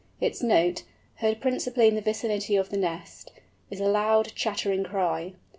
Its 0.19 0.41
note, 0.41 0.81
heard 1.17 1.39
principally 1.39 1.87
in 1.87 1.93
the 1.93 2.01
vicinity 2.01 2.55
of 2.55 2.69
the 2.71 2.75
nest, 2.75 3.31
is 3.69 3.79
a 3.79 3.85
loud, 3.85 4.33
chattering 4.33 4.83
cry. 4.83 5.33